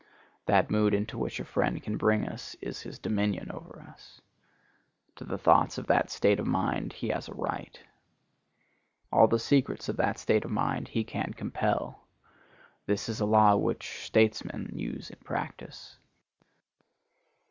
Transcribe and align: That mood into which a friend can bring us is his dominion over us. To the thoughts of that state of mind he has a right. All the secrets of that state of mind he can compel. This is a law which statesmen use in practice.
That 0.47 0.71
mood 0.71 0.95
into 0.95 1.15
which 1.15 1.39
a 1.39 1.45
friend 1.45 1.79
can 1.83 1.95
bring 1.95 2.27
us 2.27 2.55
is 2.59 2.81
his 2.81 2.97
dominion 2.97 3.51
over 3.51 3.85
us. 3.87 4.19
To 5.17 5.23
the 5.23 5.37
thoughts 5.37 5.77
of 5.77 5.85
that 5.85 6.09
state 6.09 6.39
of 6.39 6.47
mind 6.47 6.91
he 6.93 7.09
has 7.09 7.27
a 7.29 7.35
right. 7.35 7.79
All 9.11 9.27
the 9.27 9.37
secrets 9.37 9.89
of 9.89 9.97
that 9.97 10.17
state 10.17 10.43
of 10.43 10.49
mind 10.49 10.87
he 10.87 11.03
can 11.03 11.33
compel. 11.33 12.07
This 12.87 13.09
is 13.09 13.19
a 13.19 13.27
law 13.27 13.55
which 13.57 14.01
statesmen 14.03 14.71
use 14.73 15.11
in 15.11 15.19
practice. 15.19 15.99